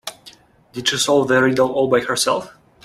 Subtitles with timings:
[0.73, 2.51] Did she solve the riddle all by herself?